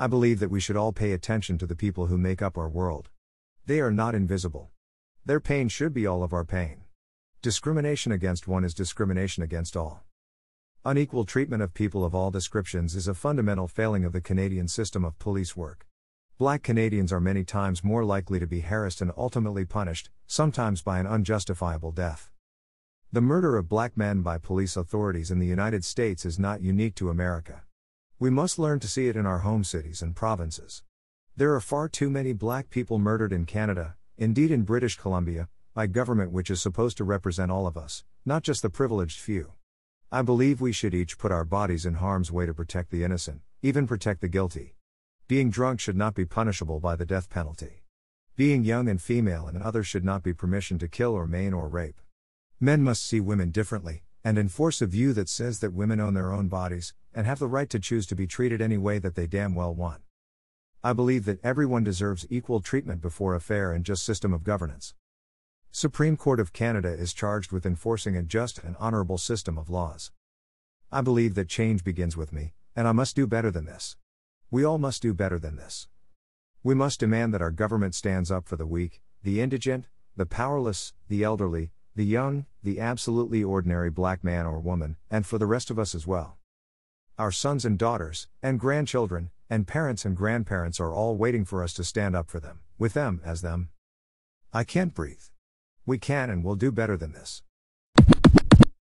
[0.00, 2.68] I believe that we should all pay attention to the people who make up our
[2.68, 3.08] world.
[3.66, 4.70] They are not invisible.
[5.26, 6.84] Their pain should be all of our pain.
[7.42, 10.04] Discrimination against one is discrimination against all.
[10.84, 15.04] Unequal treatment of people of all descriptions is a fundamental failing of the Canadian system
[15.04, 15.84] of police work.
[16.38, 21.00] Black Canadians are many times more likely to be harassed and ultimately punished, sometimes by
[21.00, 22.30] an unjustifiable death.
[23.12, 26.94] The murder of black men by police authorities in the United States is not unique
[26.94, 27.62] to America.
[28.20, 30.82] We must learn to see it in our home cities and provinces.
[31.36, 35.86] There are far too many black people murdered in Canada, indeed in British Columbia, by
[35.86, 39.52] government which is supposed to represent all of us, not just the privileged few.
[40.10, 43.42] I believe we should each put our bodies in harm's way to protect the innocent,
[43.62, 44.74] even protect the guilty.
[45.28, 47.84] Being drunk should not be punishable by the death penalty.
[48.34, 51.68] Being young and female and others should not be permission to kill or maim or
[51.68, 52.00] rape.
[52.58, 56.32] Men must see women differently, and enforce a view that says that women own their
[56.32, 59.26] own bodies, and have the right to choose to be treated any way that they
[59.26, 60.02] damn well want.
[60.84, 64.94] I believe that everyone deserves equal treatment before a fair and just system of governance.
[65.72, 70.12] Supreme Court of Canada is charged with enforcing a just and honorable system of laws.
[70.92, 73.96] I believe that change begins with me, and I must do better than this.
[74.48, 75.88] We all must do better than this.
[76.62, 80.92] We must demand that our government stands up for the weak, the indigent, the powerless,
[81.08, 85.68] the elderly, the young, the absolutely ordinary black man or woman, and for the rest
[85.68, 86.37] of us as well.
[87.18, 91.74] Our sons and daughters, and grandchildren, and parents and grandparents are all waiting for us
[91.74, 93.70] to stand up for them, with them as them.
[94.52, 95.24] I can't breathe.
[95.84, 97.42] We can and will do better than this.